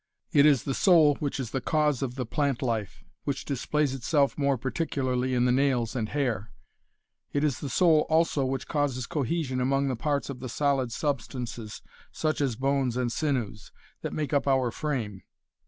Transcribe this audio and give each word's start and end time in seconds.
It 0.31 0.47
is 0.47 0.63
the 0.63 0.73
soul 0.73 1.13
which 1.19 1.39
is 1.39 1.51
the 1.51 1.61
cause 1.61 2.01
of 2.01 2.15
the 2.15 2.25
plant 2.25 2.63
life, 2.63 3.03
which 3.23 3.45
displays 3.45 3.93
itself 3.93 4.35
more 4.35 4.57
particularly 4.57 5.35
in 5.35 5.45
the 5.45 5.51
nails 5.51 5.95
and 5.95 6.09
hair; 6.09 6.49
it 7.33 7.43
is 7.43 7.59
the 7.59 7.69
soul 7.69 8.07
also 8.09 8.43
which 8.43 8.67
causes 8.67 9.05
cohesion 9.05 9.61
among 9.61 9.89
the 9.89 9.95
parts 9.95 10.27
of 10.31 10.39
the 10.39 10.49
solid 10.49 10.91
substances 10.91 11.83
such 12.11 12.41
as 12.41 12.55
bones 12.55 12.97
and 12.97 13.11
sinews, 13.11 13.71
that 14.01 14.11
make 14.11 14.33
up 14.33 14.47
our 14.47 14.71
frame. 14.71 15.21